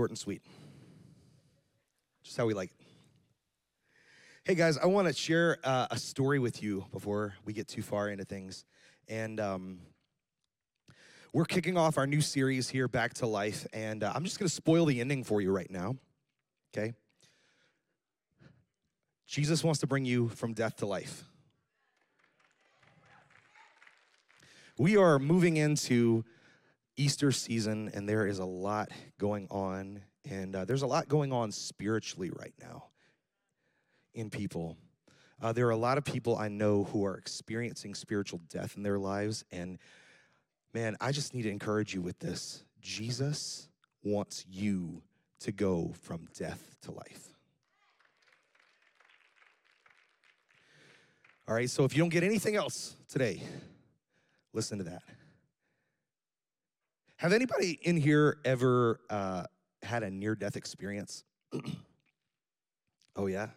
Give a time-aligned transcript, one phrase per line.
[0.00, 0.40] Short and sweet.
[2.22, 2.86] Just how we like it.
[4.44, 7.82] Hey guys, I want to share uh, a story with you before we get too
[7.82, 8.64] far into things.
[9.08, 9.80] And um,
[11.34, 13.66] we're kicking off our new series here, Back to Life.
[13.74, 15.96] And uh, I'm just going to spoil the ending for you right now.
[16.72, 16.94] Okay?
[19.26, 21.24] Jesus wants to bring you from death to life.
[24.78, 26.24] We are moving into
[27.00, 30.02] Easter season, and there is a lot going on.
[30.28, 32.88] And uh, there's a lot going on spiritually right now
[34.12, 34.76] in people.
[35.40, 38.82] Uh, there are a lot of people I know who are experiencing spiritual death in
[38.82, 39.46] their lives.
[39.50, 39.78] And
[40.74, 43.70] man, I just need to encourage you with this Jesus
[44.02, 45.02] wants you
[45.40, 47.28] to go from death to life.
[51.48, 53.42] All right, so if you don't get anything else today,
[54.52, 55.02] listen to that.
[57.20, 59.44] Have anybody in here ever uh,
[59.82, 61.22] had a near death experience?
[63.14, 63.48] oh, yeah?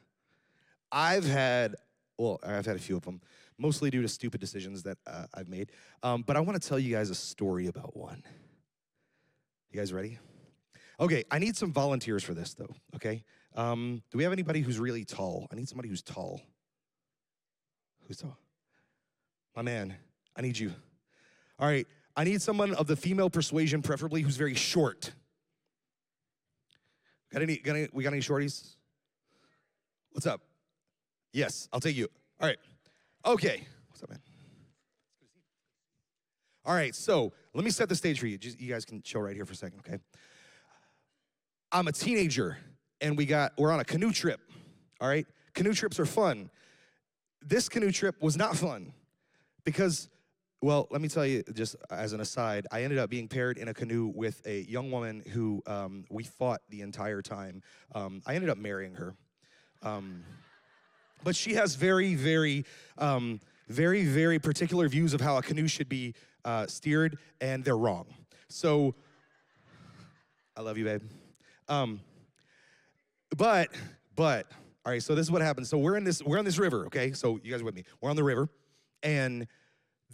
[0.91, 1.75] I've had,
[2.17, 3.21] well, I've had a few of them,
[3.57, 5.71] mostly due to stupid decisions that uh, I've made.
[6.03, 8.21] Um, but I want to tell you guys a story about one.
[9.71, 10.19] You guys ready?
[10.99, 13.23] Okay, I need some volunteers for this, though, okay?
[13.55, 15.47] Um, do we have anybody who's really tall?
[15.53, 16.41] I need somebody who's tall.
[18.09, 18.37] Who's tall?
[19.55, 19.95] My man,
[20.35, 20.73] I need you.
[21.59, 25.11] All right, I need someone of the female persuasion, preferably who's very short.
[27.31, 28.75] Got any, got any, we got any shorties?
[30.11, 30.41] What's up?
[31.31, 32.07] Yes, I'll take you.
[32.39, 32.57] All right.
[33.25, 33.67] Okay.
[33.89, 34.19] What's up, man?
[36.65, 38.37] All right, so let me set the stage for you.
[38.37, 39.97] Just, you guys can chill right here for a second, okay?
[41.71, 42.57] I'm a teenager
[43.01, 44.39] and we got we're on a canoe trip.
[45.01, 45.27] All right?
[45.53, 46.49] Canoe trips are fun.
[47.41, 48.93] This canoe trip was not fun
[49.65, 50.07] because
[50.63, 53.67] well, let me tell you, just as an aside, I ended up being paired in
[53.67, 57.61] a canoe with a young woman who um, we fought the entire time.
[57.93, 59.13] Um, I ended up marrying her.
[59.81, 60.23] Um,
[61.21, 62.63] but she has very, very,
[62.97, 66.13] um, very, very particular views of how a canoe should be
[66.45, 68.05] uh, steered, and they're wrong.
[68.47, 68.95] So,
[70.55, 71.01] I love you, babe.
[71.67, 71.99] Um,
[73.35, 73.67] but,
[74.15, 74.47] but,
[74.85, 75.03] all right.
[75.03, 75.67] So this is what happens.
[75.67, 76.85] So we're in this, we're on this river.
[76.85, 77.11] Okay.
[77.11, 77.83] So you guys are with me?
[77.99, 78.47] We're on the river,
[79.01, 79.45] and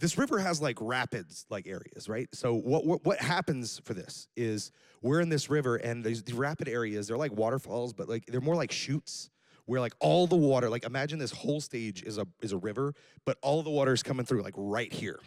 [0.00, 2.28] this river has like rapids like areas right?
[2.32, 4.72] So what, what, what happens for this is
[5.02, 8.40] we're in this river and these, these rapid areas they're like waterfalls but like they're
[8.40, 9.30] more like chutes
[9.66, 12.94] where like all the water like imagine this whole stage is a is a river
[13.24, 15.20] but all the water is coming through like right here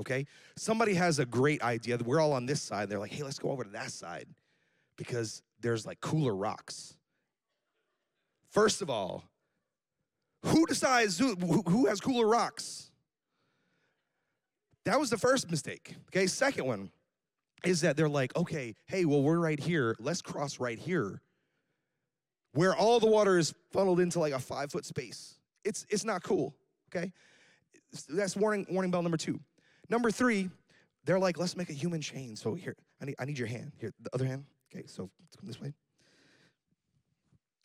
[0.00, 0.26] okay?
[0.56, 1.96] Somebody has a great idea.
[2.04, 2.88] We're all on this side.
[2.88, 4.26] They're like hey let's go over to that side
[4.96, 6.96] because there's like cooler rocks.
[8.50, 9.24] First of all
[10.44, 12.90] who decides who, who has cooler rocks
[14.84, 15.96] that was the first mistake.
[16.08, 16.90] Okay, second one
[17.64, 19.96] is that they're like, okay, hey, well, we're right here.
[19.98, 21.22] Let's cross right here
[22.54, 25.38] where all the water is funneled into like a five foot space.
[25.64, 26.54] It's, it's not cool,
[26.94, 27.12] okay?
[28.08, 29.40] That's warning, warning bell number two.
[29.88, 30.50] Number three,
[31.04, 32.36] they're like, let's make a human chain.
[32.36, 33.72] So here, I need, I need your hand.
[33.78, 34.44] Here, the other hand.
[34.72, 35.72] Okay, so come this way.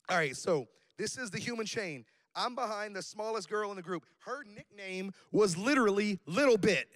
[0.10, 2.04] All right, so this is the human chain.
[2.36, 4.06] I'm behind the smallest girl in the group.
[4.20, 6.88] Her nickname was literally Little Bit.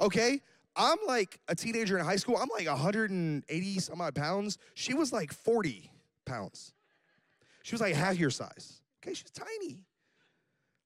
[0.00, 0.40] Okay?
[0.76, 2.36] I'm like a teenager in high school.
[2.36, 4.58] I'm like 180 some odd pounds.
[4.74, 5.90] She was like 40
[6.24, 6.72] pounds.
[7.62, 8.80] She was like half your size.
[9.02, 9.80] Okay, she's tiny.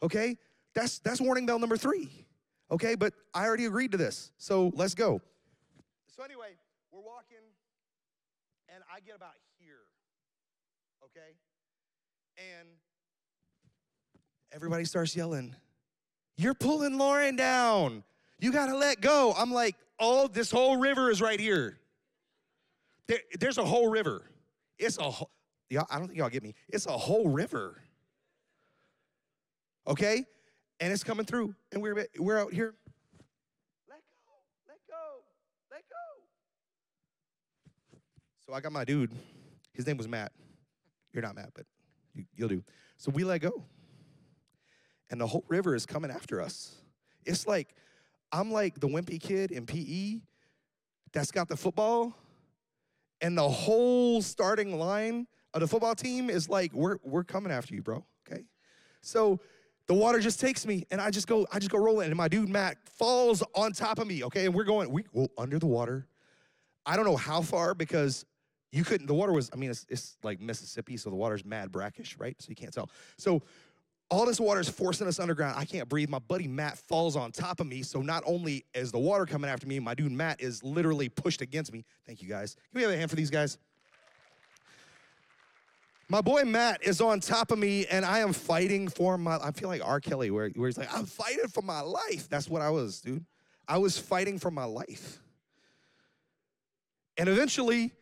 [0.03, 0.37] Okay?
[0.75, 2.27] That's that's warning bell number 3.
[2.71, 4.33] Okay, but I already agreed to this.
[4.39, 5.21] So let's go.
[6.17, 6.57] So anyway,
[6.91, 7.45] we're walking
[8.75, 9.85] and I get about here.
[11.05, 11.37] Okay?
[12.39, 12.69] And
[14.53, 15.55] everybody starts yelling,
[16.37, 18.05] You're pulling Lauren down.
[18.39, 19.35] You gotta let go.
[19.37, 21.79] I'm like, Oh, this whole river is right here.
[23.07, 24.23] There, there's a whole river.
[24.79, 25.31] It's a whole,
[25.71, 26.55] y'all, I don't think y'all get me.
[26.69, 27.81] It's a whole river.
[29.87, 30.25] Okay?
[30.81, 31.55] And it's coming through.
[31.71, 32.75] And we're, we're out here.
[33.89, 34.33] Let go,
[34.69, 35.23] let go,
[35.71, 35.97] let go.
[38.45, 39.13] So I got my dude.
[39.73, 40.33] His name was Matt.
[41.13, 41.67] You're not Matt, but
[42.15, 42.65] you, will do.
[42.97, 43.65] So we let go.
[45.11, 46.77] And the whole river is coming after us.
[47.25, 47.75] It's like,
[48.33, 50.21] I'm like the wimpy kid in PE
[51.13, 52.17] that's got the football,
[53.21, 57.75] and the whole starting line of the football team is like, we're, we're coming after
[57.75, 58.05] you, bro.
[58.27, 58.45] Okay?
[59.03, 59.41] So
[59.87, 62.09] the water just takes me and I just go, I just go rolling.
[62.09, 64.47] And my dude Matt falls on top of me, okay?
[64.47, 66.07] And we're going, we go under the water.
[66.87, 68.25] I don't know how far because
[68.73, 71.71] you couldn't, the water was, I mean, it's, it's like Mississippi, so the water's mad
[71.71, 72.35] brackish, right?
[72.41, 72.91] So you can't tell.
[73.19, 73.43] So
[74.13, 75.57] All this water is forcing us underground.
[75.59, 76.11] I can't breathe.
[76.11, 77.83] My buddy Matt falls on top of me.
[77.83, 81.41] So not only is the water coming after me, my dude Matt is literally pushed
[81.41, 81.83] against me.
[82.07, 82.55] Thank you guys.
[82.55, 83.57] Can we have a hand for these guys?
[86.11, 89.39] My boy Matt is on top of me, and I am fighting for my.
[89.39, 89.99] I feel like R.
[89.99, 93.25] Kelly, where, where he's like, "I'm fighting for my life." That's what I was, dude.
[93.67, 95.21] I was fighting for my life.
[97.17, 97.93] And eventually,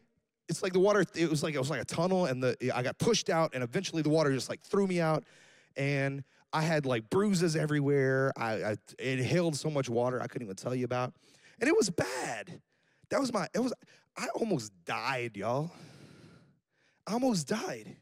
[0.51, 1.05] it's like the water.
[1.15, 3.63] It was like it was like a tunnel, and the I got pushed out, and
[3.63, 5.25] eventually the water just like threw me out,
[5.77, 8.33] and I had like bruises everywhere.
[8.37, 11.15] I, I inhaled so much water I couldn't even tell you about,
[11.61, 12.61] and it was bad.
[13.11, 13.47] That was my.
[13.55, 13.73] It was.
[14.17, 15.71] I almost died, y'all.
[17.07, 17.97] I almost died.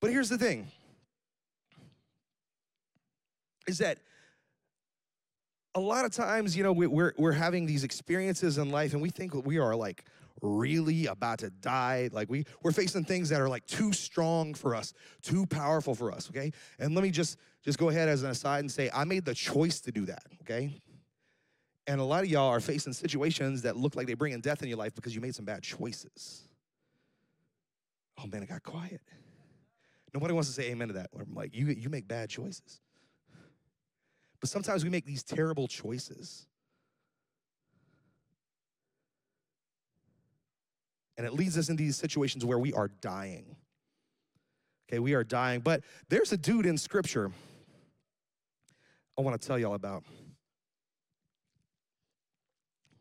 [0.00, 0.70] But here's the thing
[3.66, 3.98] is that
[5.74, 9.00] a lot of times, you know, we, we're, we're having these experiences in life and
[9.00, 10.04] we think we are like
[10.42, 12.10] really about to die.
[12.12, 14.92] Like we, we're facing things that are like too strong for us,
[15.22, 16.52] too powerful for us, okay?
[16.78, 19.34] And let me just, just go ahead as an aside and say, I made the
[19.34, 20.82] choice to do that, okay?
[21.86, 24.68] And a lot of y'all are facing situations that look like they're bringing death in
[24.68, 26.48] your life because you made some bad choices.
[28.18, 29.00] Oh man, it got quiet.
[30.14, 31.10] Nobody wants to say amen to that.
[31.18, 32.80] I'm like, you, you make bad choices.
[34.40, 36.46] But sometimes we make these terrible choices.
[41.16, 43.56] And it leads us into these situations where we are dying.
[44.88, 45.60] Okay, we are dying.
[45.60, 47.32] But there's a dude in scripture
[49.18, 50.04] I want to tell y'all about.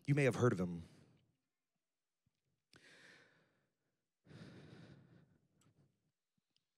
[0.06, 0.84] You may have heard of him.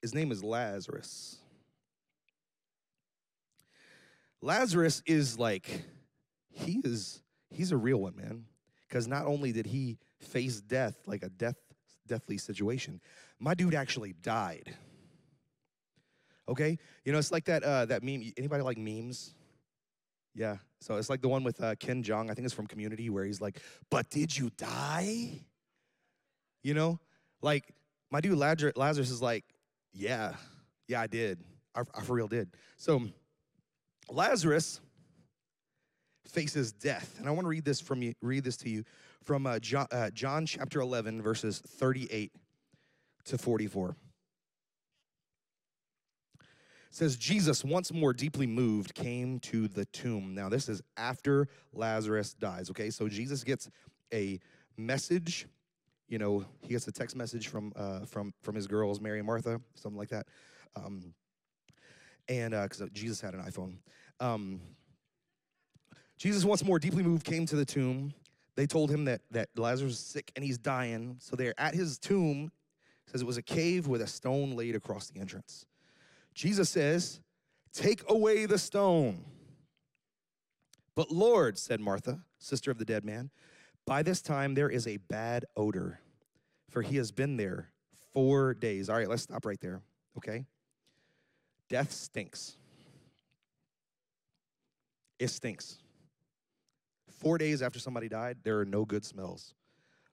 [0.02, 1.38] His name is Lazarus.
[4.42, 5.84] Lazarus is like,
[6.52, 8.44] he is, he's a real one, man.
[8.88, 11.58] Because not only did he face death, like a death,
[12.08, 13.02] deathly situation,
[13.40, 14.76] my dude actually died.
[16.48, 16.78] Okay?
[17.06, 18.32] You know, it's like that uh, that meme.
[18.38, 19.34] Anybody like memes?
[20.36, 20.58] Yeah.
[20.82, 22.30] So it's like the one with uh, Ken Jeong.
[22.30, 23.60] I think it's from Community, where he's like,
[23.90, 25.42] "But did you die?"
[26.64, 27.00] You know,
[27.42, 27.74] like
[28.12, 29.46] my dude Lazarus is like,
[29.94, 30.34] "Yeah,
[30.88, 31.40] yeah, I did.
[31.76, 33.04] I, I for real did." So
[34.10, 34.82] Lazarus
[36.28, 37.16] faces death.
[37.20, 38.84] And I want to read this from you, read this to you
[39.24, 42.32] from uh, John, uh, John chapter 11, verses 38
[43.26, 43.96] to 44.
[46.40, 46.46] It
[46.92, 50.36] says, Jesus, once more deeply moved, came to the tomb.
[50.36, 52.90] Now, this is after Lazarus dies, okay?
[52.90, 53.70] So Jesus gets
[54.14, 54.40] a
[54.78, 55.48] message.
[56.08, 59.26] You know, he gets a text message from uh, from from his girls, Mary and
[59.26, 60.28] Martha, something like that.
[60.76, 61.16] Um,
[62.30, 63.78] and because uh, Jesus had an iPhone.
[64.20, 64.62] Um,
[66.18, 68.14] Jesus, once more deeply moved, came to the tomb.
[68.56, 71.18] They told him that, that Lazarus is sick and he's dying.
[71.20, 72.52] So they're at his tomb.
[73.08, 75.66] It says it was a cave with a stone laid across the entrance.
[76.34, 77.20] Jesus says,
[77.74, 79.26] Take away the stone.
[80.96, 83.32] But Lord, said Martha, sister of the dead man,
[83.86, 86.00] by this time there is a bad odor,
[86.70, 87.72] for he has been there
[88.14, 88.90] four days.
[88.90, 89.82] All right, let's stop right there,
[90.18, 90.46] okay?
[91.68, 92.58] Death stinks.
[95.18, 95.80] It stinks.
[97.24, 99.54] Four days after somebody died, there are no good smells.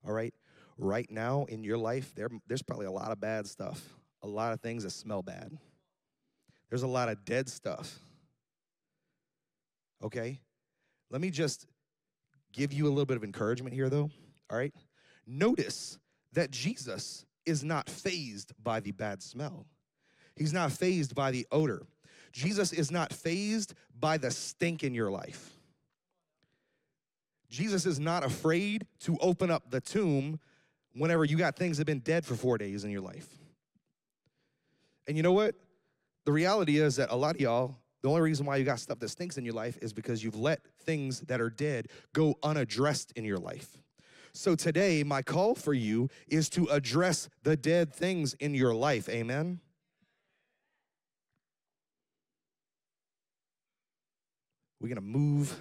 [0.06, 0.32] All right?
[0.78, 3.82] Right now in your life, there, there's probably a lot of bad stuff,
[4.22, 5.50] a lot of things that smell bad.
[6.68, 7.98] There's a lot of dead stuff.
[10.02, 10.40] Okay?
[11.10, 11.66] Let me just
[12.52, 14.08] give you a little bit of encouragement here, though.
[14.48, 14.72] All right?
[15.26, 15.98] Notice
[16.32, 19.66] that Jesus is not fazed by the bad smell.
[20.36, 21.86] He's not fazed by the odor.
[22.32, 25.50] Jesus is not fazed by the stink in your life.
[27.50, 30.38] Jesus is not afraid to open up the tomb
[30.94, 33.28] whenever you got things that have been dead for four days in your life.
[35.08, 35.56] And you know what?
[36.24, 39.00] The reality is that a lot of y'all, the only reason why you got stuff
[39.00, 43.12] that stinks in your life is because you've let things that are dead go unaddressed
[43.16, 43.78] in your life.
[44.32, 49.08] So today, my call for you is to address the dead things in your life.
[49.08, 49.58] Amen.
[54.80, 55.56] We're going to move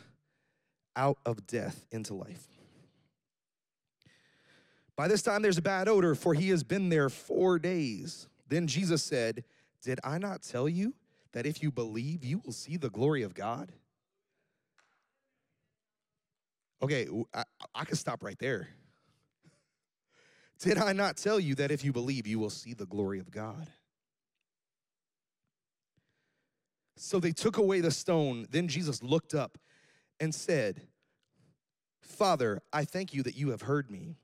[1.00, 2.46] out of death into life.
[4.98, 8.28] By this time, there's a bad odor, for he has been there four days.
[8.50, 9.46] Then Jesus said,
[9.82, 10.94] Did I not tell you
[11.32, 13.72] that if you believe, you will see the glory of God?
[16.82, 18.68] Okay, I, I can stop right there.
[20.60, 23.32] Did I not tell you that if you believe, you will see the glory of
[23.32, 23.70] God?
[26.98, 28.48] So they took away the stone.
[28.50, 29.58] Then Jesus looked up
[30.20, 30.82] and said,
[32.10, 34.16] Father, I thank you that you have heard me.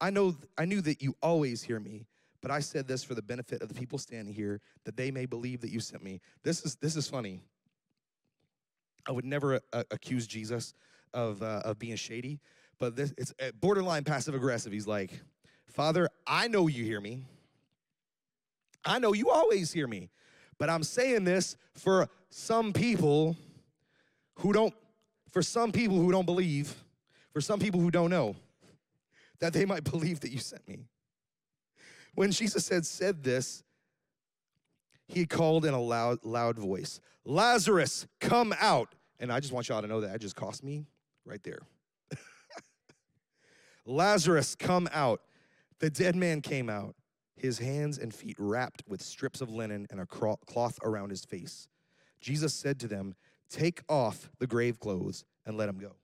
[0.00, 2.06] I know I knew that you always hear me,
[2.40, 5.26] but I said this for the benefit of the people standing here, that they may
[5.26, 6.20] believe that you sent me.
[6.42, 7.40] This is this is funny.
[9.06, 10.74] I would never uh, accuse Jesus
[11.12, 12.40] of uh, of being shady,
[12.78, 14.72] but this it's uh, borderline passive aggressive.
[14.72, 15.20] He's like,
[15.66, 17.24] Father, I know you hear me.
[18.84, 20.10] I know you always hear me,
[20.58, 23.36] but I'm saying this for some people
[24.40, 24.74] who don't,
[25.30, 26.83] for some people who don't believe,
[27.34, 28.36] for some people who don't know,
[29.40, 30.86] that they might believe that you sent me.
[32.14, 33.64] When Jesus said, said this,
[35.06, 38.94] he called in a loud, loud voice, Lazarus, come out.
[39.18, 40.86] And I just want y'all to know that that just cost me
[41.24, 41.60] right there.
[43.86, 45.20] Lazarus, come out.
[45.80, 46.94] The dead man came out,
[47.36, 51.68] his hands and feet wrapped with strips of linen and a cloth around his face.
[52.20, 53.14] Jesus said to them,
[53.50, 55.96] Take off the grave clothes and let him go.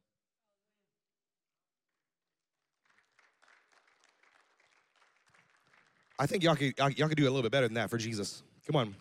[6.21, 8.43] I think y'all could, y'all could do a little bit better than that for Jesus.
[8.67, 8.95] Come on.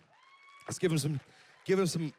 [0.66, 1.20] Let's give him some,
[1.66, 2.14] give him some,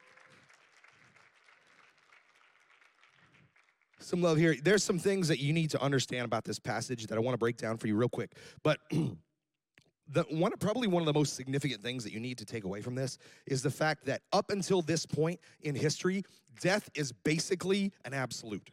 [3.99, 4.55] some love here.
[4.61, 7.39] There's some things that you need to understand about this passage that I want to
[7.39, 8.33] break down for you real quick.
[8.61, 12.63] But the one probably one of the most significant things that you need to take
[12.63, 13.17] away from this
[13.47, 16.23] is the fact that up until this point in history,
[16.61, 18.69] death is basically an absolute.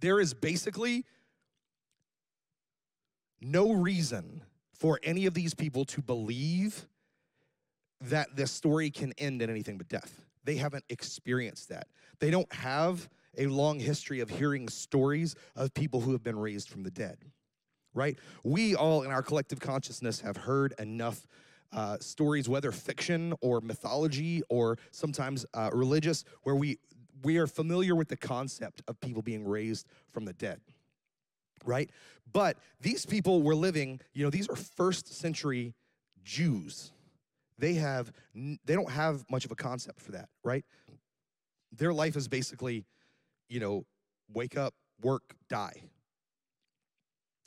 [0.00, 1.04] There is basically
[3.40, 4.42] no reason
[4.72, 6.86] for any of these people to believe
[8.00, 10.24] that this story can end in anything but death.
[10.44, 11.88] They haven't experienced that.
[12.20, 16.68] They don't have a long history of hearing stories of people who have been raised
[16.68, 17.18] from the dead,
[17.92, 18.18] right?
[18.44, 21.26] We all in our collective consciousness have heard enough
[21.72, 26.78] uh, stories, whether fiction or mythology or sometimes uh, religious, where we
[27.24, 30.60] we are familiar with the concept of people being raised from the dead
[31.64, 31.90] right?
[32.32, 35.74] But these people were living, you know, these are first century
[36.24, 36.92] Jews.
[37.58, 40.64] They have they don't have much of a concept for that, right?
[41.72, 42.84] Their life is basically,
[43.48, 43.84] you know,
[44.32, 45.82] wake up, work, die.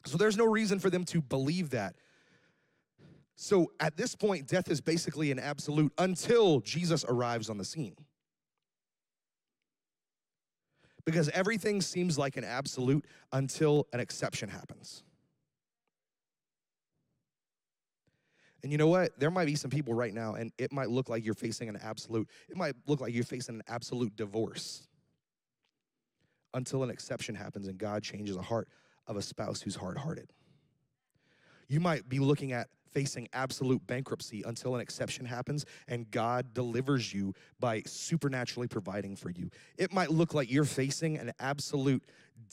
[0.05, 1.95] So there's no reason for them to believe that.
[3.35, 7.95] So at this point, death is basically an absolute until Jesus arrives on the scene
[11.05, 15.03] because everything seems like an absolute until an exception happens.
[18.63, 19.19] And you know what?
[19.19, 21.79] There might be some people right now, and it might look like you're facing an
[21.81, 24.87] absolute, it might look like you're facing an absolute divorce
[26.53, 28.67] until an exception happens and God changes the heart
[29.07, 30.31] of a spouse who's hard hearted.
[31.67, 37.13] You might be looking at facing absolute bankruptcy until an exception happens and God delivers
[37.13, 39.49] you by supernaturally providing for you.
[39.77, 42.03] It might look like you're facing an absolute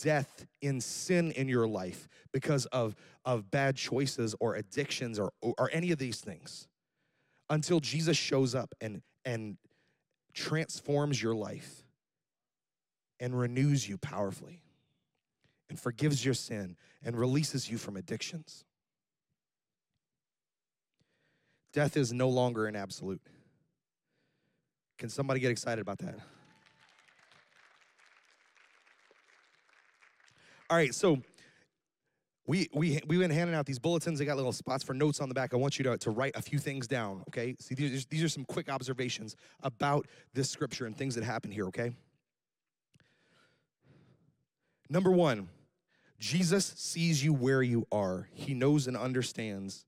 [0.02, 5.70] death in sin in your life because of, of bad choices or addictions or, or
[5.72, 6.68] any of these things
[7.50, 9.56] until Jesus shows up and, and
[10.34, 11.82] transforms your life
[13.20, 14.62] and renews you powerfully
[15.68, 18.64] and forgives your sin and releases you from addictions.
[21.72, 23.20] Death is no longer an absolute.
[24.98, 26.18] Can somebody get excited about that?
[30.70, 31.18] All right, so
[32.46, 34.18] we we we've been handing out these bulletins.
[34.18, 35.54] They got little spots for notes on the back.
[35.54, 37.22] I want you to, to write a few things down.
[37.28, 41.50] Okay, see these these are some quick observations about this scripture and things that happen
[41.50, 41.66] here.
[41.66, 41.92] Okay.
[44.90, 45.48] Number one,
[46.18, 48.28] Jesus sees you where you are.
[48.32, 49.84] He knows and understands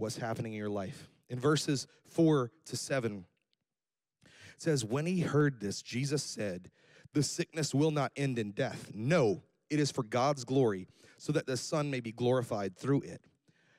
[0.00, 1.08] what's happening in your life.
[1.28, 3.24] In verses 4 to 7,
[4.24, 6.70] it says, When he heard this, Jesus said,
[7.12, 8.90] The sickness will not end in death.
[8.94, 10.88] No, it is for God's glory,
[11.18, 13.22] so that the Son may be glorified through it.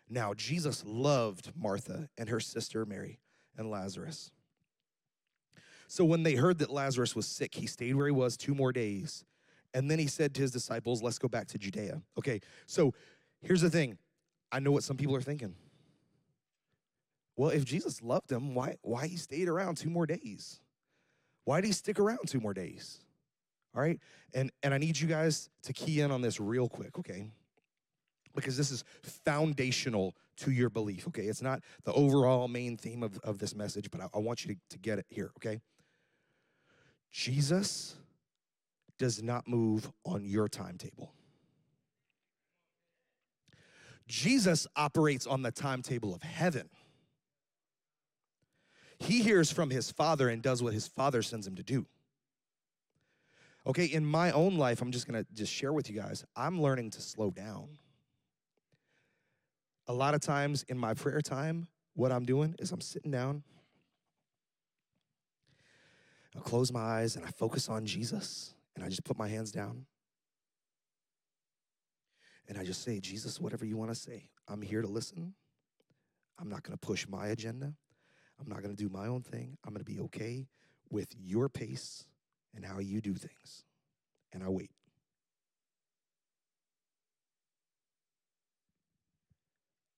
[0.09, 3.19] Now, Jesus loved Martha and her sister Mary
[3.57, 4.31] and Lazarus.
[5.87, 8.71] So when they heard that Lazarus was sick, he stayed where he was two more
[8.71, 9.25] days.
[9.73, 12.01] And then he said to his disciples, Let's go back to Judea.
[12.17, 12.93] Okay, so
[13.41, 13.97] here's the thing
[14.51, 15.55] I know what some people are thinking.
[17.35, 20.59] Well, if Jesus loved him, why, why he stayed around two more days?
[21.45, 22.99] Why did he stick around two more days?
[23.75, 23.99] All right?
[24.33, 27.31] And, and I need you guys to key in on this real quick, okay?
[28.35, 28.83] Because this is
[29.25, 31.23] foundational to your belief, okay?
[31.23, 34.55] It's not the overall main theme of, of this message, but I, I want you
[34.55, 35.61] to, to get it here, okay?
[37.11, 37.95] Jesus
[38.97, 41.13] does not move on your timetable.
[44.07, 46.69] Jesus operates on the timetable of heaven.
[49.01, 51.87] He hears from his father and does what his father sends him to do.
[53.65, 56.91] Okay, in my own life, I'm just gonna just share with you guys, I'm learning
[56.91, 57.79] to slow down.
[59.87, 63.43] A lot of times in my prayer time, what I'm doing is I'm sitting down.
[66.37, 69.51] I close my eyes and I focus on Jesus and I just put my hands
[69.51, 69.85] down.
[72.47, 75.33] And I just say, Jesus, whatever you want to say, I'm here to listen.
[76.39, 77.73] I'm not going to push my agenda.
[78.41, 79.57] I'm not going to do my own thing.
[79.65, 80.47] I'm going to be okay
[80.89, 82.05] with your pace
[82.55, 83.63] and how you do things.
[84.33, 84.71] And I wait.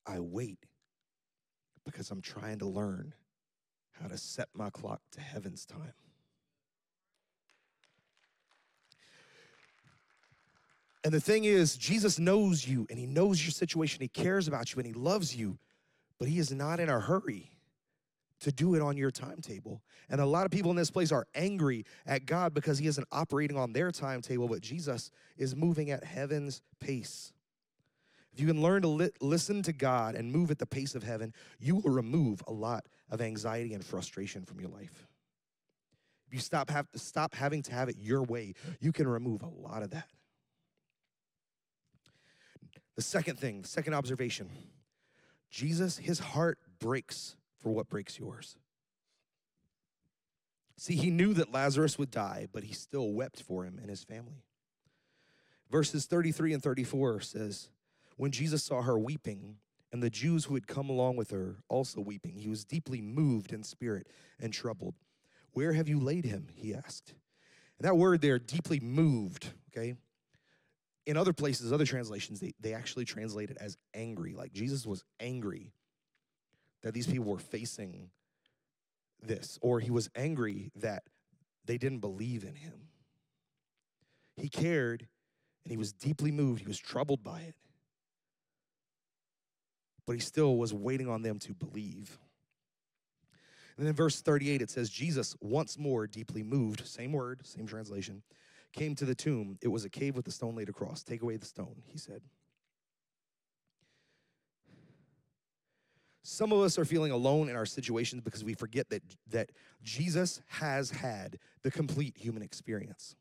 [0.06, 0.58] I wait
[1.84, 3.14] because I'm trying to learn
[3.92, 5.94] how to set my clock to heaven's time.
[11.04, 14.00] And the thing is, Jesus knows you and he knows your situation.
[14.00, 15.58] He cares about you and he loves you,
[16.18, 17.53] but he is not in a hurry
[18.44, 19.82] to do it on your timetable.
[20.10, 23.06] And a lot of people in this place are angry at God because he isn't
[23.10, 27.32] operating on their timetable, but Jesus is moving at heaven's pace.
[28.34, 31.02] If you can learn to li- listen to God and move at the pace of
[31.02, 35.08] heaven, you will remove a lot of anxiety and frustration from your life.
[36.26, 39.48] If you stop, have, stop having to have it your way, you can remove a
[39.48, 40.08] lot of that.
[42.96, 44.50] The second thing, the second observation
[45.50, 48.58] Jesus, his heart breaks for what breaks yours.
[50.76, 54.04] See, he knew that Lazarus would die, but he still wept for him and his
[54.04, 54.44] family.
[55.70, 57.70] Verses 33 and 34 says,
[58.18, 59.56] When Jesus saw her weeping,
[59.92, 63.52] and the Jews who had come along with her also weeping, he was deeply moved
[63.52, 64.94] in spirit and troubled.
[65.52, 66.48] Where have you laid him?
[66.54, 67.14] He asked.
[67.78, 69.94] And that word there, deeply moved, okay?
[71.06, 74.34] In other places, other translations, they, they actually translate it as angry.
[74.34, 75.72] Like Jesus was angry
[76.84, 78.10] that these people were facing
[79.22, 81.02] this, or he was angry that
[81.64, 82.88] they didn't believe in him.
[84.36, 85.08] He cared
[85.64, 87.54] and he was deeply moved, he was troubled by it.
[90.06, 92.18] But he still was waiting on them to believe.
[93.78, 97.66] And then in verse 38, it says, Jesus, once more deeply moved, same word, same
[97.66, 98.22] translation,
[98.74, 99.56] came to the tomb.
[99.62, 101.02] It was a cave with a stone laid across.
[101.02, 102.20] Take away the stone, he said.
[106.26, 110.40] Some of us are feeling alone in our situations because we forget that, that Jesus
[110.48, 113.14] has had the complete human experience.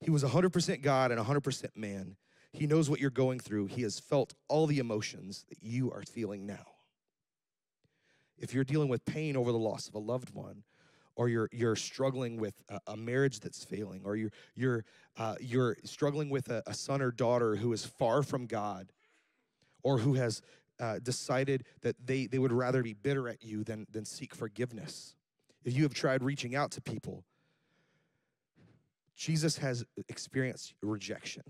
[0.00, 2.16] He was 100% God and 100% man.
[2.52, 3.66] He knows what you're going through.
[3.66, 6.66] He has felt all the emotions that you are feeling now.
[8.38, 10.62] If you're dealing with pain over the loss of a loved one,
[11.16, 14.84] or you're you're struggling with a, a marriage that's failing, or you're you're
[15.16, 18.90] uh, you're struggling with a, a son or daughter who is far from God,
[19.84, 20.42] or who has
[20.80, 25.14] uh, decided that they, they would rather be bitter at you than, than seek forgiveness.
[25.64, 27.24] If you have tried reaching out to people,
[29.16, 31.44] Jesus has experienced rejection.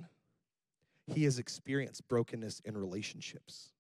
[1.07, 3.71] He has experienced brokenness in relationships.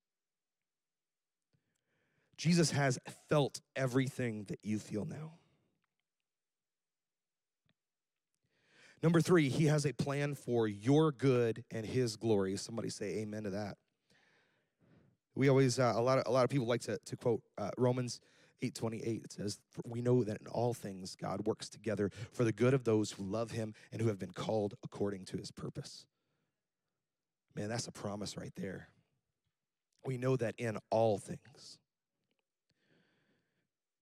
[2.37, 5.35] Jesus has felt everything that you feel now.
[9.02, 12.57] Number three, he has a plan for your good and his glory.
[12.57, 13.76] Somebody say amen to that.
[15.34, 17.70] We always uh, a lot of a lot of people like to to quote uh,
[17.76, 18.20] Romans
[18.62, 19.24] 8:28.
[19.24, 22.84] It says, "We know that in all things God works together for the good of
[22.84, 26.06] those who love Him and who have been called according to His purpose."
[27.54, 28.88] Man, that's a promise right there.
[30.04, 31.78] We know that in all things.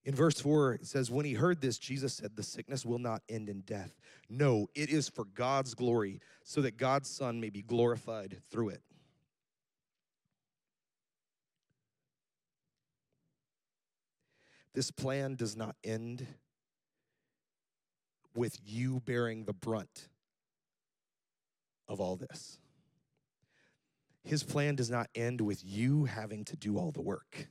[0.04, 3.22] In verse 4, it says, When he heard this, Jesus said, The sickness will not
[3.28, 4.00] end in death.
[4.28, 8.82] No, it is for God's glory, so that God's Son may be glorified through it.
[14.74, 16.26] This plan does not end
[18.34, 20.08] with you bearing the brunt
[21.88, 22.58] of all this.
[24.24, 27.48] His plan does not end with you having to do all the work.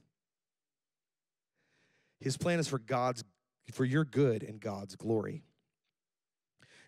[2.20, 3.24] His plan is for God's
[3.72, 5.44] for your good and God's glory.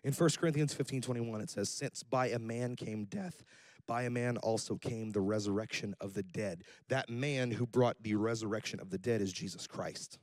[0.02, 3.42] In 1 Corinthians 15 21, it says, Since by a man came death,
[3.86, 6.64] by a man also came the resurrection of the dead.
[6.88, 10.18] That man who brought the resurrection of the dead is Jesus Christ.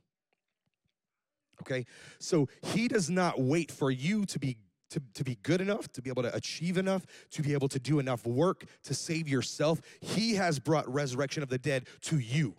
[1.61, 1.85] Okay?
[2.19, 4.57] So he does not wait for you to be
[4.91, 7.79] to, to be good enough, to be able to achieve enough, to be able to
[7.79, 9.81] do enough work to save yourself.
[10.01, 12.55] He has brought resurrection of the dead to you.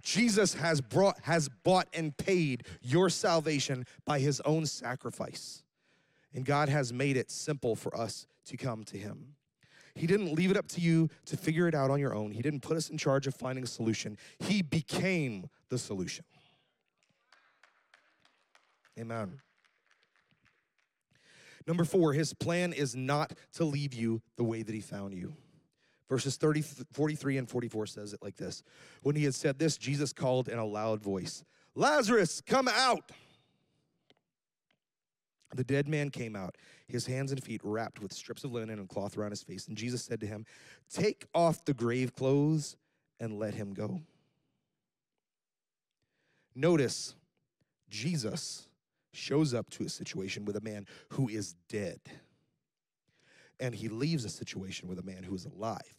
[0.00, 5.62] Jesus has brought has bought and paid your salvation by his own sacrifice.
[6.34, 9.34] And God has made it simple for us to come to him.
[9.94, 12.32] He didn't leave it up to you to figure it out on your own.
[12.32, 14.18] He didn't put us in charge of finding a solution.
[14.40, 16.24] He became the solution.
[18.98, 19.40] Amen.
[21.66, 25.34] Number four, his plan is not to leave you the way that he found you.
[26.08, 28.62] Verses 30, 43 and 44 says it like this
[29.02, 33.10] When he had said this, Jesus called in a loud voice, Lazarus, come out.
[35.54, 36.56] The dead man came out,
[36.88, 39.68] his hands and feet wrapped with strips of linen and cloth around his face.
[39.68, 40.44] And Jesus said to him,
[40.92, 42.76] Take off the grave clothes
[43.20, 44.02] and let him go.
[46.56, 47.14] Notice,
[47.88, 48.66] Jesus
[49.14, 52.00] shows up to a situation with a man who is dead,
[53.60, 55.94] and he leaves a situation with a man who is alive.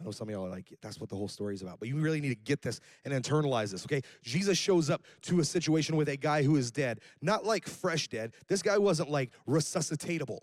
[0.00, 1.78] I know some of y'all are like, that's what the whole story is about.
[1.78, 4.02] But you really need to get this and internalize this, okay?
[4.22, 8.08] Jesus shows up to a situation with a guy who is dead, not like fresh
[8.08, 8.34] dead.
[8.48, 10.40] This guy wasn't like resuscitatable.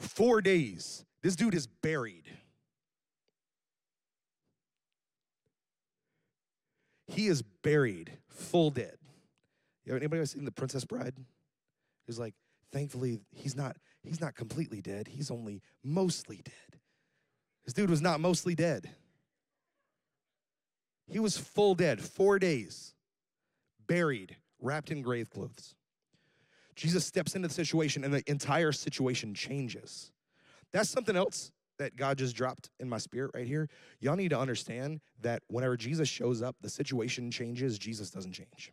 [0.00, 2.24] Four days, this dude is buried.
[7.06, 8.96] He is buried, full dead.
[9.84, 11.14] You know, anybody ever seen The Princess Bride?
[12.06, 12.34] He's like,
[12.72, 15.08] thankfully, he's not, he's not completely dead.
[15.08, 16.80] He's only mostly dead.
[17.64, 18.90] This dude was not mostly dead.
[21.06, 22.94] He was full dead, four days,
[23.86, 25.74] buried, wrapped in grave clothes.
[26.74, 30.10] Jesus steps into the situation and the entire situation changes.
[30.72, 33.68] That's something else that God just dropped in my spirit right here.
[34.00, 38.72] Y'all need to understand that whenever Jesus shows up, the situation changes, Jesus doesn't change.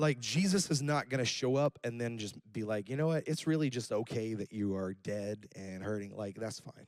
[0.00, 3.24] like Jesus is not to show up and then just be like, you know what?
[3.28, 6.16] It's really just okay that you are dead and hurting.
[6.16, 6.86] Like, that's fine.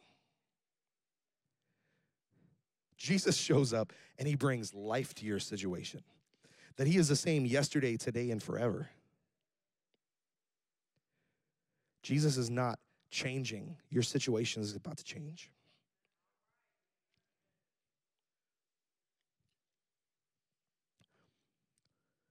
[2.96, 6.02] Jesus shows up and he brings life to your situation.
[6.76, 8.88] That he is the same yesterday, today, and forever.
[12.02, 12.78] Jesus is not
[13.10, 13.76] changing.
[13.90, 15.50] Your situation is about to change.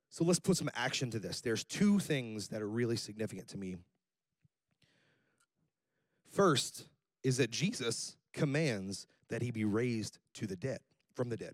[0.09, 1.39] So let's put some action to this.
[1.39, 3.77] There's two things that are really significant to me.
[6.29, 6.87] First
[7.23, 10.79] is that Jesus commands that he be raised to the dead,
[11.13, 11.53] from the dead.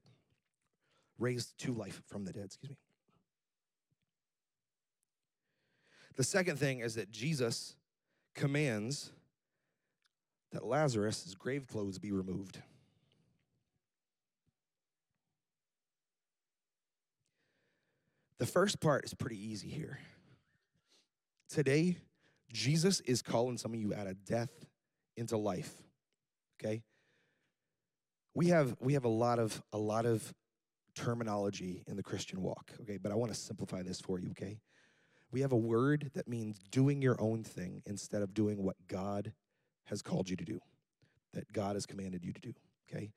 [1.20, 2.78] Raised to life from the dead, excuse me.
[6.16, 7.77] The second thing is that Jesus
[8.38, 9.12] commands
[10.54, 12.62] that Lazarus' grave clothes be removed.
[18.40, 20.00] The first part is pretty easy here.
[21.50, 21.98] Today,
[22.54, 24.52] Jesus is calling some of you out of death
[25.18, 25.74] into life.
[26.62, 26.84] Okay?
[28.36, 30.34] We have we have a lot of a lot of
[30.96, 32.98] terminology in the Christian walk, okay?
[32.98, 34.60] But I want to simplify this for you, okay?
[35.32, 39.34] We have a word that means doing your own thing instead of doing what God
[39.86, 40.60] has called you to do,
[41.34, 42.54] that God has commanded you to do,
[42.90, 43.12] okay?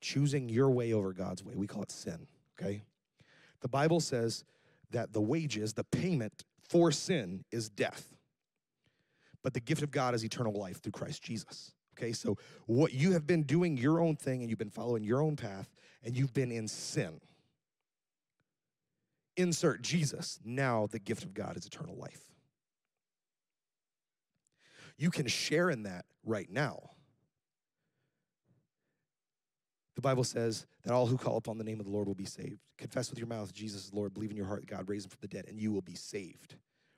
[0.00, 1.54] Choosing your way over God's way.
[1.54, 2.26] We call it sin,
[2.58, 2.82] okay?
[3.60, 4.44] The Bible says
[4.90, 8.14] that the wages, the payment for sin is death.
[9.42, 11.72] But the gift of God is eternal life through Christ Jesus.
[11.98, 15.20] Okay, so what you have been doing your own thing and you've been following your
[15.20, 15.68] own path
[16.02, 17.20] and you've been in sin.
[19.36, 20.38] Insert Jesus.
[20.44, 22.24] Now the gift of God is eternal life.
[24.98, 26.90] You can share in that right now.
[29.94, 32.24] The Bible says that all who call upon the name of the Lord will be
[32.24, 32.60] saved.
[32.78, 35.18] Confess with your mouth Jesus is Lord, believe in your heart God raised him from
[35.20, 36.56] the dead, and you will be saved,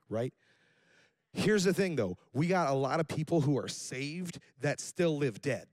[0.09, 0.33] right?
[1.33, 5.17] Here's the thing though we got a lot of people who are saved that still
[5.19, 5.67] live dead.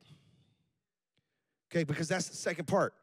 [1.72, 2.94] Okay, because that's the second part.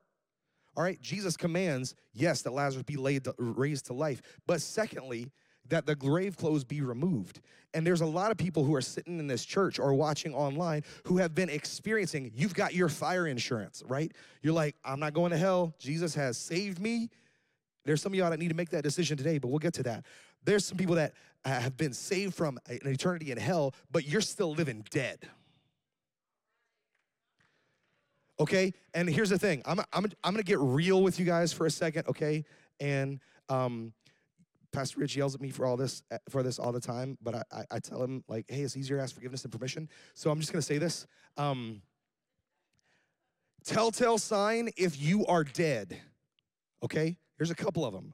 [0.77, 4.23] All right, Jesus commands, yes, that Lazarus be laid to, raised to life.
[4.47, 5.33] But secondly,
[5.69, 7.41] that the grave clothes be removed.
[7.75, 10.83] And there's a lot of people who are sitting in this church or watching online
[11.05, 14.13] who have been experiencing, you've got your fire insurance, right?
[14.43, 15.75] You're like, I'm not going to hell.
[15.79, 17.11] Jesus has saved me.
[17.85, 19.83] There's some of y'all that need to make that decision today, but we'll get to
[19.85, 20.07] that.
[20.45, 24.53] There's some people that have been saved from an eternity in hell, but you're still
[24.53, 25.19] living dead.
[28.41, 28.73] Okay?
[28.95, 31.71] And here's the thing I'm, I'm, I'm gonna get real with you guys for a
[31.71, 32.45] second, okay?
[32.81, 33.93] And um,
[34.73, 37.43] Pastor Rich yells at me for all this for this all the time, but I,
[37.53, 39.89] I, I, tell him like, hey, it's easier to ask forgiveness than permission.
[40.15, 41.07] So I'm just gonna say this.
[41.37, 41.83] Um,
[43.65, 45.99] telltale sign if you are dead.
[46.83, 48.13] Okay, here's a couple of them.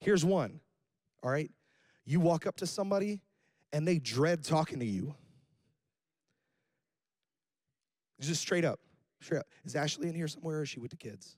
[0.00, 0.60] Here's one.
[1.22, 1.50] All right,
[2.04, 3.20] you walk up to somebody
[3.72, 5.14] and they dread talking to you.
[8.20, 8.80] Just straight up,
[9.64, 11.36] Is Ashley in here somewhere, or is she with the kids?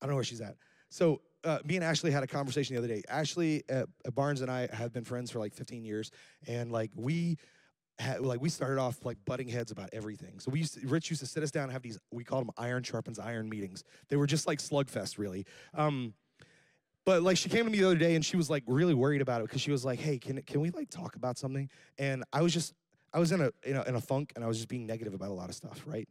[0.00, 0.56] I don't know where she's at.
[0.90, 3.02] So uh, me and Ashley had a conversation the other day.
[3.08, 6.10] Ashley uh, Barnes and I have been friends for like 15 years,
[6.46, 7.36] and like we
[7.98, 10.40] had, like we started off like butting heads about everything.
[10.40, 12.46] So we used to, Rich used to sit us down and have these we called
[12.46, 13.84] them iron sharpens iron meetings.
[14.08, 15.46] They were just like slugfest, really.
[15.74, 16.14] Um,
[17.04, 19.20] but like she came to me the other day and she was like really worried
[19.20, 21.68] about it because she was like, "Hey, can can we like talk about something?"
[21.98, 22.72] And I was just
[23.14, 25.14] I was in a, in a in a funk and I was just being negative
[25.14, 26.08] about a lot of stuff, right?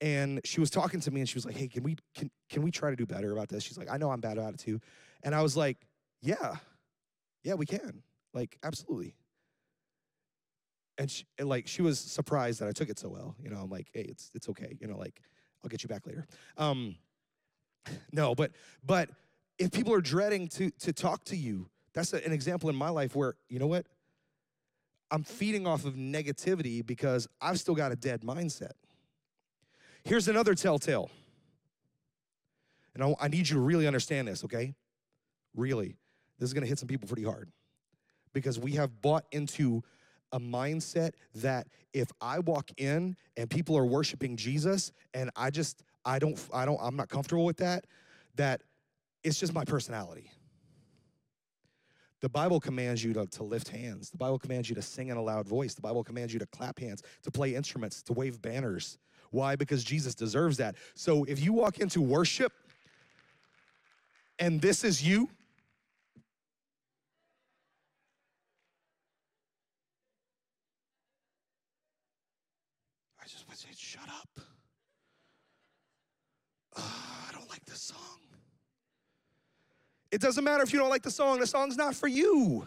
[0.00, 2.62] And she was talking to me and she was like, "Hey, can we can can
[2.62, 4.58] we try to do better about this?" She's like, "I know I'm bad about it
[4.58, 4.80] too,"
[5.22, 5.86] and I was like,
[6.20, 6.56] "Yeah,
[7.44, 8.02] yeah, we can,
[8.34, 9.14] like absolutely."
[10.98, 13.36] And she, and like she was surprised that I took it so well.
[13.40, 15.22] You know, I'm like, "Hey, it's it's okay." You know, like
[15.62, 16.26] I'll get you back later.
[16.58, 16.96] Um,
[18.12, 18.50] no, but
[18.84, 19.08] but
[19.56, 22.88] if people are dreading to to talk to you, that's a, an example in my
[22.88, 23.86] life where you know what
[25.12, 28.72] I'm feeding off of negativity because I've still got a dead mindset.
[30.04, 31.10] Here's another telltale.
[32.94, 34.74] And I, I need you to really understand this, okay?
[35.54, 35.96] Really.
[36.38, 37.52] This is gonna hit some people pretty hard
[38.32, 39.82] because we have bought into
[40.32, 45.82] a mindset that if I walk in and people are worshiping Jesus and I just
[46.06, 47.84] I don't I don't I'm not comfortable with that
[48.36, 48.62] that
[49.22, 50.30] it's just my personality.
[52.22, 54.10] The Bible commands you to, to lift hands.
[54.10, 55.74] The Bible commands you to sing in a loud voice.
[55.74, 58.96] The Bible commands you to clap hands, to play instruments, to wave banners.
[59.32, 59.56] Why?
[59.56, 60.76] Because Jesus deserves that.
[60.94, 62.52] So if you walk into worship
[64.38, 65.28] and this is you,
[73.20, 74.44] I just want to say, shut up.
[76.76, 76.82] Uh,
[77.28, 78.21] I don't like this song.
[80.12, 82.66] It doesn't matter if you don't like the song, the song's not for you.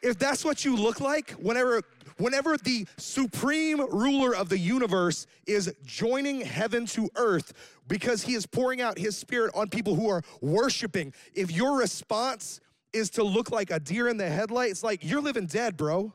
[0.00, 1.82] If that's what you look like, whenever
[2.18, 7.52] whenever the supreme ruler of the universe is joining heaven to earth
[7.88, 12.60] because he is pouring out his spirit on people who are worshiping, if your response
[12.92, 16.12] is to look like a deer in the headlights, like you're living dead, bro.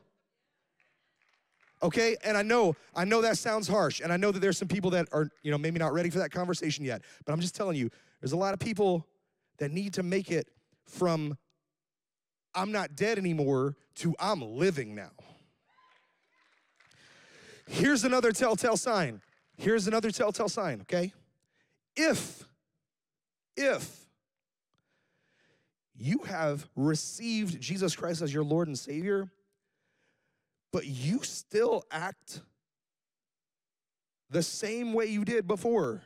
[1.82, 2.16] Okay?
[2.24, 4.90] And I know, I know that sounds harsh, and I know that there's some people
[4.92, 7.76] that are, you know, maybe not ready for that conversation yet, but I'm just telling
[7.76, 9.06] you, there's a lot of people
[9.58, 10.48] that need to make it
[10.86, 11.36] from
[12.54, 15.10] I'm not dead anymore to I'm living now.
[17.68, 19.20] Here's another telltale sign.
[19.56, 21.12] Here's another telltale sign, okay?
[21.94, 22.44] If,
[23.56, 24.06] if
[25.96, 29.30] you have received Jesus Christ as your Lord and Savior,
[30.72, 32.40] but you still act
[34.30, 36.02] the same way you did before,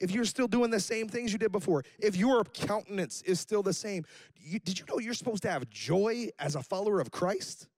[0.00, 3.62] if you're still doing the same things you did before, if your countenance is still
[3.62, 4.04] the same,
[4.36, 7.68] you, did you know you're supposed to have joy as a follower of Christ?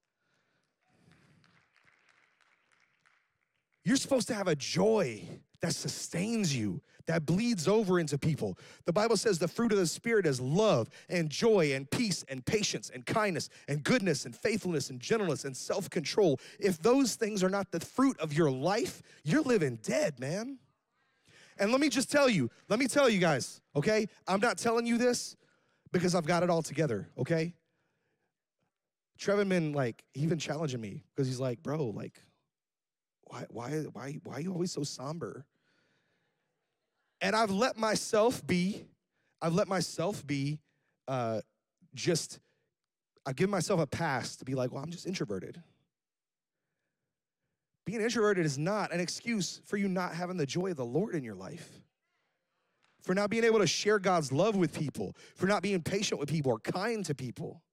[3.83, 5.23] You're supposed to have a joy
[5.61, 8.57] that sustains you, that bleeds over into people.
[8.85, 12.45] The Bible says the fruit of the Spirit is love and joy and peace and
[12.45, 16.39] patience and kindness and goodness and faithfulness and gentleness and self control.
[16.59, 20.59] If those things are not the fruit of your life, you're living dead, man.
[21.59, 24.07] And let me just tell you, let me tell you guys, okay?
[24.27, 25.35] I'm not telling you this
[25.91, 27.53] because I've got it all together, okay?
[29.19, 32.23] Trevin been like, he been challenging me because he's like, bro, like,
[33.23, 35.45] why, why, why, why are you always so somber?
[37.21, 38.85] And I've let myself be,
[39.41, 40.59] I've let myself be
[41.07, 41.41] uh,
[41.93, 42.39] just,
[43.25, 45.61] I give myself a pass to be like, well, I'm just introverted.
[47.89, 51.15] Being introverted is not an excuse for you not having the joy of the Lord
[51.15, 51.81] in your life.
[53.01, 56.29] For not being able to share God's love with people, for not being patient with
[56.29, 57.63] people or kind to people.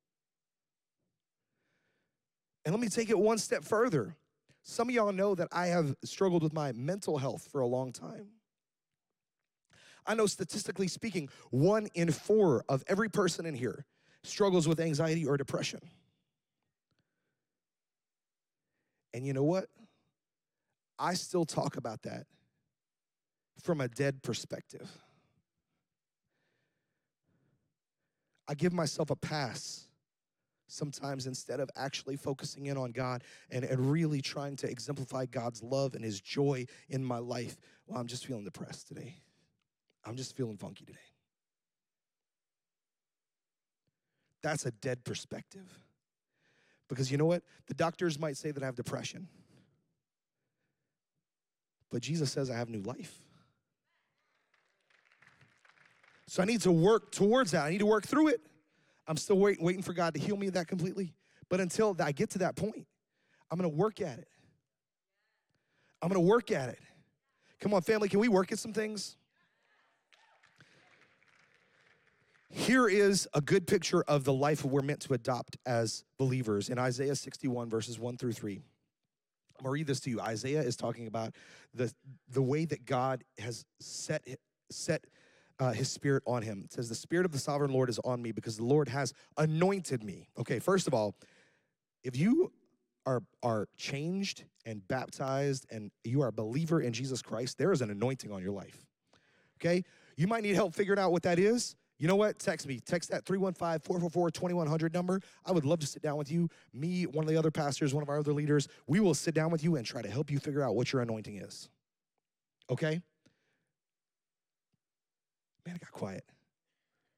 [2.64, 4.16] And let me take it one step further.
[4.62, 7.92] Some of y'all know that I have struggled with my mental health for a long
[7.92, 8.28] time.
[10.06, 13.84] I know statistically speaking, one in four of every person in here
[14.22, 15.80] struggles with anxiety or depression.
[19.12, 19.68] And you know what?
[20.98, 22.26] I still talk about that
[23.62, 24.90] from a dead perspective.
[28.48, 29.88] I give myself a pass
[30.68, 35.62] sometimes instead of actually focusing in on God and, and really trying to exemplify God's
[35.62, 37.56] love and His joy in my life.
[37.86, 39.16] Well, I'm just feeling depressed today.
[40.04, 40.98] I'm just feeling funky today.
[44.42, 45.78] That's a dead perspective.
[46.88, 47.42] Because you know what?
[47.66, 49.28] The doctors might say that I have depression.
[51.90, 53.20] But Jesus says, I have new life.
[56.26, 57.64] So I need to work towards that.
[57.64, 58.40] I need to work through it.
[59.06, 61.14] I'm still wait, waiting for God to heal me of that completely.
[61.48, 62.86] But until I get to that point,
[63.50, 64.28] I'm gonna work at it.
[66.02, 66.80] I'm gonna work at it.
[67.60, 69.16] Come on, family, can we work at some things?
[72.50, 76.78] Here is a good picture of the life we're meant to adopt as believers in
[76.78, 78.62] Isaiah 61, verses 1 through 3.
[79.58, 80.20] I'm gonna read this to you.
[80.20, 81.34] Isaiah is talking about
[81.74, 81.92] the,
[82.30, 84.26] the way that God has set,
[84.70, 85.04] set
[85.58, 86.62] uh, his spirit on him.
[86.64, 89.12] It says, The spirit of the sovereign Lord is on me because the Lord has
[89.36, 90.28] anointed me.
[90.38, 91.14] Okay, first of all,
[92.04, 92.52] if you
[93.06, 97.80] are, are changed and baptized and you are a believer in Jesus Christ, there is
[97.80, 98.84] an anointing on your life.
[99.60, 99.84] Okay?
[100.16, 101.76] You might need help figuring out what that is.
[101.98, 102.38] You know what?
[102.38, 102.78] Text me.
[102.80, 105.20] Text that 315 444 2100 number.
[105.44, 106.48] I would love to sit down with you.
[106.74, 109.50] Me, one of the other pastors, one of our other leaders, we will sit down
[109.50, 111.68] with you and try to help you figure out what your anointing is.
[112.70, 113.00] Okay?
[115.66, 116.24] Man, it got quiet.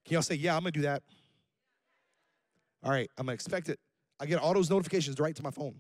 [0.05, 1.03] Can y'all say, yeah, I'm gonna do that?
[2.83, 3.79] All right, I'm gonna expect it.
[4.21, 5.75] I get all those notifications right to my phone.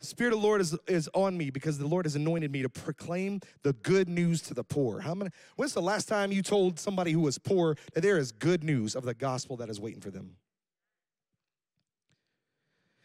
[0.00, 2.62] The Spirit of the Lord is, is on me because the Lord has anointed me
[2.62, 5.00] to proclaim the good news to the poor.
[5.00, 8.32] How many, when's the last time you told somebody who was poor that there is
[8.32, 10.36] good news of the gospel that is waiting for them?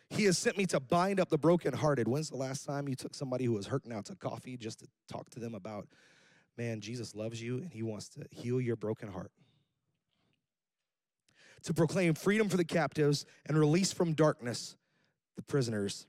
[0.10, 2.08] He has sent me to bind up the brokenhearted.
[2.08, 4.88] When's the last time you took somebody who was hurting out to coffee just to
[5.12, 5.89] talk to them about,
[6.58, 9.31] man, Jesus loves you and he wants to heal your broken heart?
[11.63, 14.77] To proclaim freedom for the captives and release from darkness
[15.36, 16.08] the prisoners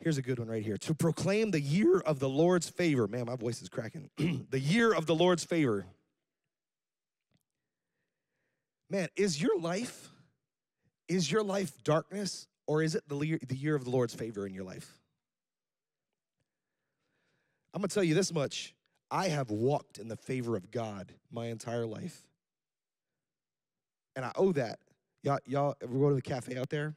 [0.00, 0.76] Here's a good one right here.
[0.76, 3.08] To proclaim the year of the Lord's favor.
[3.08, 4.10] Man, my voice is cracking.
[4.50, 5.86] the year of the Lord's favor.
[8.90, 10.10] Man, is your life,
[11.08, 14.54] is your life darkness or is it the, the year of the Lord's favor in
[14.54, 15.00] your life?
[17.72, 18.74] I'm gonna tell you this much.
[19.10, 22.22] I have walked in the favor of God my entire life.
[24.16, 24.78] And I owe that.
[25.22, 26.94] Y'all, y'all ever go to the cafe out there?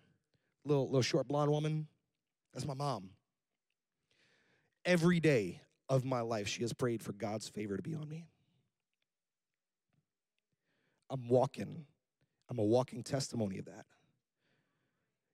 [0.66, 1.88] Little, little short blonde woman,
[2.58, 3.12] that's my mom.
[4.84, 8.26] Every day of my life, she has prayed for God's favor to be on me.
[11.12, 11.86] I'm walking,
[12.50, 13.86] I'm a walking testimony of that.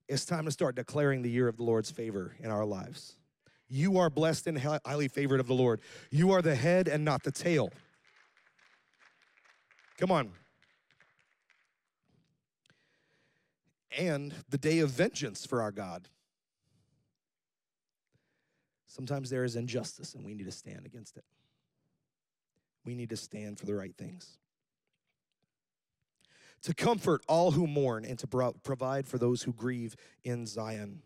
[0.09, 3.15] It's time to start declaring the year of the Lord's favor in our lives.
[3.69, 5.79] You are blessed and highly favored of the Lord.
[6.11, 7.69] You are the head and not the tail.
[9.97, 10.31] Come on.
[13.97, 16.09] And the day of vengeance for our God.
[18.93, 21.23] Sometimes there is injustice and we need to stand against it.
[22.85, 24.37] We need to stand for the right things.
[26.61, 31.01] To comfort all who mourn and to provide for those who grieve in Zion.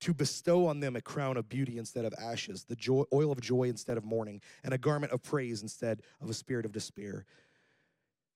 [0.00, 3.40] To bestow on them a crown of beauty instead of ashes, the joy, oil of
[3.40, 7.24] joy instead of mourning, and a garment of praise instead of a spirit of despair.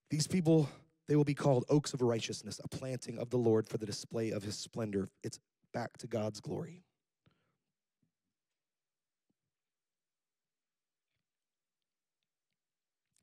[0.09, 0.69] These people,
[1.07, 4.31] they will be called oaks of righteousness, a planting of the Lord for the display
[4.31, 5.09] of his splendor.
[5.23, 5.39] It's
[5.73, 6.83] back to God's glory.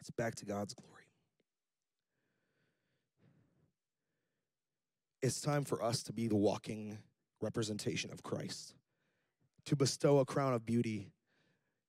[0.04, 1.04] It's back to God's glory.
[5.22, 6.98] It's time for us to be the walking
[7.40, 8.74] representation of Christ,
[9.64, 11.10] to bestow a crown of beauty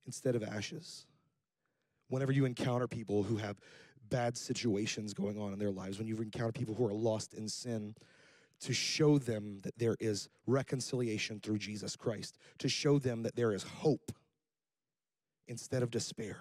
[0.05, 1.05] instead of ashes.
[2.07, 3.59] Whenever you encounter people who have
[4.07, 7.49] bad situations going on in their lives, when you encounter people who are lost in
[7.49, 7.95] sin,
[8.61, 13.51] to show them that there is reconciliation through Jesus Christ, to show them that there
[13.51, 14.13] is hope
[15.49, 16.37] instead of despair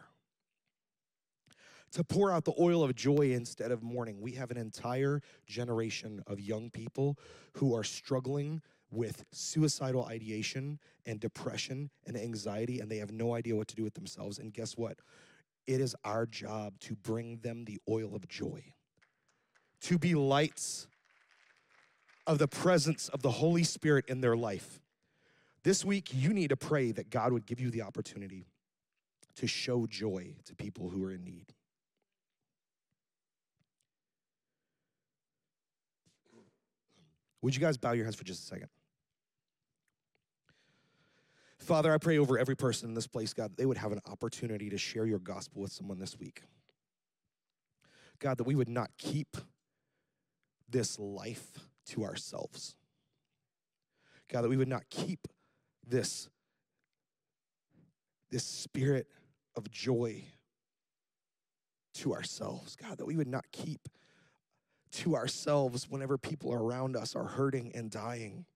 [1.95, 4.21] to pour out the oil of joy instead of mourning.
[4.21, 7.17] We have an entire generation of young people
[7.55, 13.55] who are struggling with suicidal ideation and depression and anxiety, and they have no idea
[13.55, 14.39] what to do with themselves.
[14.39, 14.99] And guess what?
[15.69, 18.63] It is our job to bring them the oil of joy,
[19.83, 20.89] to be lights
[22.27, 24.81] of the presence of the Holy Spirit in their life.
[25.63, 28.47] This week, you need to pray that God would give you the opportunity
[29.37, 31.55] to show joy to people who are in need.
[37.45, 38.69] Would you guys bow your heads for just a second?
[41.59, 44.01] Father, I pray over every person in this place, God, that they would have an
[44.11, 46.41] opportunity to share your gospel with someone this week.
[48.19, 49.37] God, that we would not keep
[50.71, 51.51] this life
[51.89, 52.77] to ourselves.
[54.33, 55.29] God, that we would not keep
[55.87, 56.31] this,
[58.31, 59.07] this spirit
[59.55, 60.25] of joy
[61.97, 62.75] to ourselves.
[62.75, 63.87] God, that we would not keep
[64.95, 68.47] to ourselves whenever people around us are hurting and dying.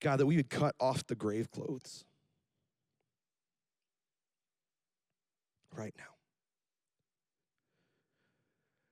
[0.00, 2.04] God, that we would cut off the grave clothes
[5.74, 6.04] right now.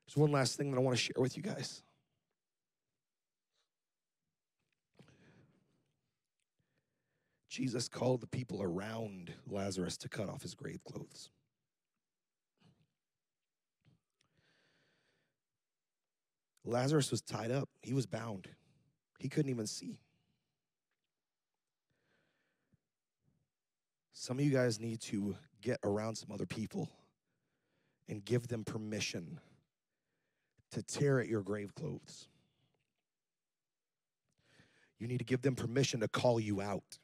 [0.07, 1.83] There's one last thing that I want to share with you guys.
[7.49, 11.31] Jesus called the people around Lazarus to cut off his grave clothes.
[16.65, 18.49] Lazarus was tied up, he was bound,
[19.19, 19.99] he couldn't even see.
[24.13, 26.89] Some of you guys need to get around some other people
[28.09, 29.39] and give them permission
[30.71, 32.29] to tear at your grave clothes.
[34.99, 36.99] You need to give them permission to call you out.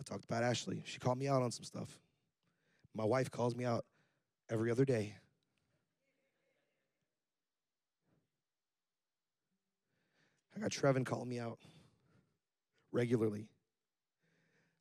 [0.00, 0.82] I talked about Ashley.
[0.86, 1.98] She called me out on some stuff.
[2.94, 3.84] My wife calls me out
[4.48, 5.14] every other day.
[10.58, 11.58] I got Trevin calling me out
[12.90, 13.46] regularly.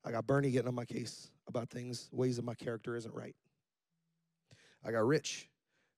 [0.04, 3.36] I got Bernie getting on my case about things, ways that my character isn't right.
[4.84, 5.50] I got Rich,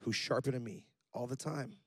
[0.01, 1.77] who's sharpening me all the time.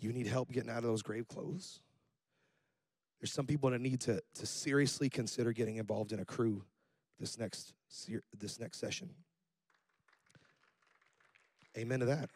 [0.00, 1.80] You need help getting out of those grave clothes.
[3.20, 6.64] There's some people that need to, to seriously consider getting involved in a crew
[7.20, 7.74] this next,
[8.36, 9.10] this next session.
[11.76, 12.30] Amen to that.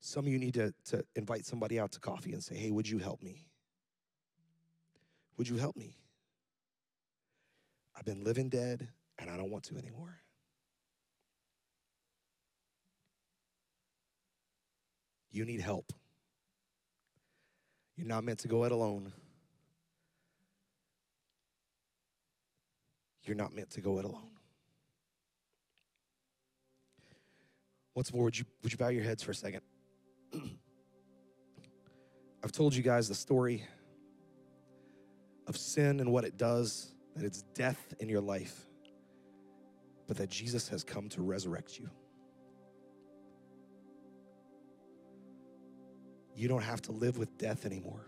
[0.00, 2.88] Some of you need to, to invite somebody out to coffee and say, hey, would
[2.88, 3.46] you help me?
[5.36, 5.96] Would you help me?
[7.96, 8.88] I've been living dead
[9.18, 10.20] and I don't want to anymore.
[15.30, 15.92] You need help.
[17.96, 19.12] You're not meant to go it alone.
[23.24, 24.30] You're not meant to go it alone.
[27.94, 29.60] Once more, would you, would you bow your heads for a second?
[32.44, 33.64] I've told you guys the story
[35.46, 38.66] of sin and what it does, that it's death in your life,
[40.06, 41.88] but that Jesus has come to resurrect you.
[46.34, 48.04] You don't have to live with death anymore.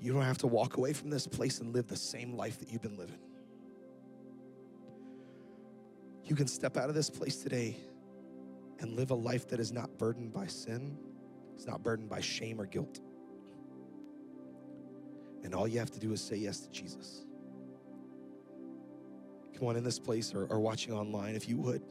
[0.00, 2.70] You don't have to walk away from this place and live the same life that
[2.70, 3.18] you've been living.
[6.26, 7.76] You can step out of this place today
[8.80, 10.96] and live a life that is not burdened by sin,
[11.54, 13.00] it's not burdened by shame or guilt.
[15.42, 17.24] And all you have to do is say yes to Jesus.
[19.56, 21.82] Come on in this place or, or watching online, if you would.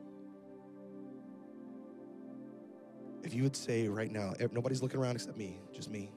[3.26, 6.12] if you would say right now, eh, nobody's looking around except me, just me.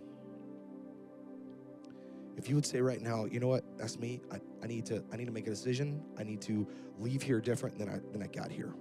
[2.39, 4.20] If you would say right now, you know what, that's me.
[4.30, 6.01] I, I need to I need to make a decision.
[6.16, 6.66] I need to
[7.01, 8.72] leave here different than I than I got here.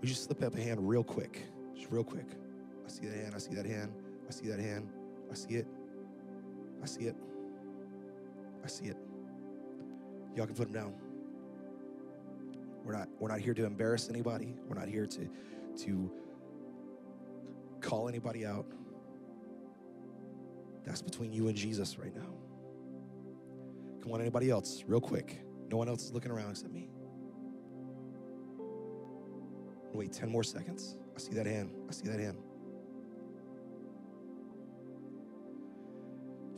[0.00, 1.42] Would you slip up a hand real quick?
[1.74, 2.26] Just real quick.
[2.86, 3.92] I see that hand, I see that hand,
[4.28, 4.88] I see that hand,
[5.30, 5.66] I see it.
[6.80, 7.16] I see it.
[8.64, 8.96] I see it.
[10.36, 10.94] Y'all can put them down.
[12.84, 14.54] We're not we're not here to embarrass anybody.
[14.68, 15.28] We're not here to
[15.84, 16.12] to
[17.80, 18.66] call anybody out.
[20.84, 22.34] That's between you and Jesus right now.
[24.02, 25.40] Come on, anybody else, real quick.
[25.70, 26.88] No one else is looking around except me.
[29.92, 30.96] Wait 10 more seconds.
[31.14, 31.70] I see that hand.
[31.88, 32.38] I see that hand.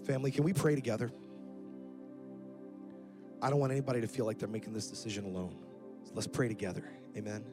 [0.07, 1.11] Family, can we pray together?
[3.43, 5.57] I don't want anybody to feel like they're making this decision alone.
[6.05, 6.85] So let's pray together.
[7.16, 7.45] Amen.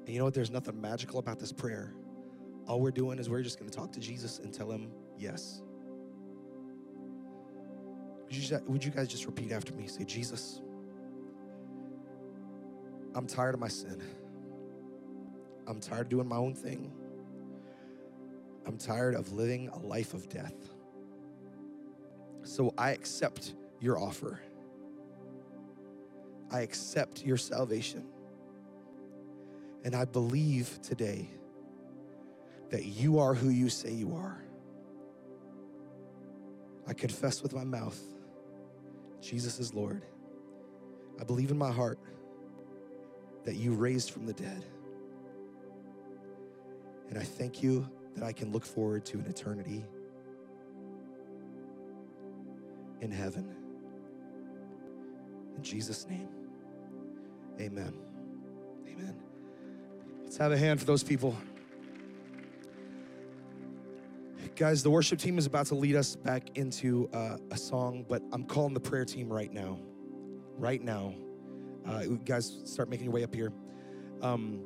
[0.00, 0.34] And you know what?
[0.34, 1.94] There's nothing magical about this prayer.
[2.68, 5.62] All we're doing is we're just going to talk to Jesus and tell him yes.
[8.26, 9.86] Would you, would you guys just repeat after me?
[9.86, 10.60] Say, Jesus,
[13.14, 14.02] I'm tired of my sin.
[15.66, 16.92] I'm tired of doing my own thing.
[18.66, 20.54] I'm tired of living a life of death.
[22.42, 24.40] So I accept your offer.
[26.50, 28.04] I accept your salvation.
[29.84, 31.30] And I believe today
[32.70, 34.42] that you are who you say you are.
[36.86, 37.98] I confess with my mouth,
[39.20, 40.02] Jesus is Lord.
[41.20, 41.98] I believe in my heart
[43.44, 44.64] that you raised from the dead.
[47.10, 49.84] And I thank you that I can look forward to an eternity
[53.00, 53.54] in heaven.
[55.56, 56.28] In Jesus' name,
[57.60, 57.94] amen.
[58.86, 59.16] Amen.
[60.22, 61.36] Let's have a hand for those people.
[64.58, 68.20] Guys, the worship team is about to lead us back into uh, a song, but
[68.32, 69.78] I'm calling the prayer team right now.
[70.56, 71.14] Right now.
[71.86, 73.52] Uh, guys, start making your way up here.
[74.20, 74.60] Um,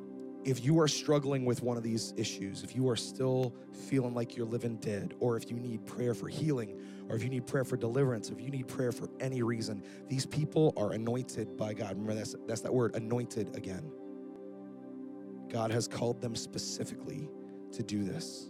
[0.45, 3.53] if you are struggling with one of these issues, if you are still
[3.87, 7.29] feeling like you're living dead, or if you need prayer for healing, or if you
[7.29, 11.55] need prayer for deliverance, if you need prayer for any reason, these people are anointed
[11.55, 11.91] by God.
[11.91, 13.91] Remember, that's, that's that word, anointed again.
[15.49, 17.29] God has called them specifically
[17.73, 18.49] to do this.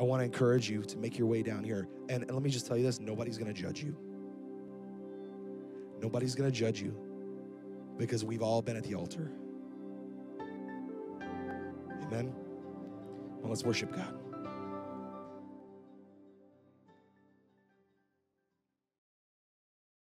[0.00, 1.86] I want to encourage you to make your way down here.
[2.08, 3.94] And, and let me just tell you this nobody's going to judge you.
[6.00, 6.96] Nobody's going to judge you
[7.98, 9.30] because we've all been at the altar.
[12.02, 12.32] Amen.
[13.40, 14.29] Well, let's worship God.